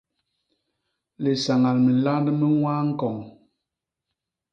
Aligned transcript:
Lisañal 1.23 1.77
minland 1.85 2.27
mi 2.39 2.47
ñwaa 2.57 2.81
ñkoñ. 2.89 3.17